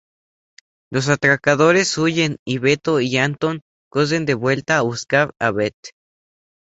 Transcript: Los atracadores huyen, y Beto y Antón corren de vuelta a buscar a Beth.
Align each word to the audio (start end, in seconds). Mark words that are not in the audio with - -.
Los 0.91 1.09
atracadores 1.09 1.95
huyen, 1.99 2.37
y 2.43 2.57
Beto 2.57 3.01
y 3.01 3.17
Antón 3.17 3.61
corren 3.87 4.25
de 4.25 4.33
vuelta 4.33 4.79
a 4.79 4.81
buscar 4.81 5.31
a 5.37 5.51
Beth. 5.51 5.91